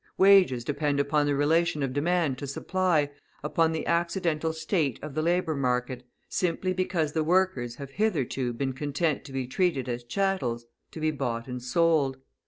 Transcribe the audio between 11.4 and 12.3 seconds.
and sold.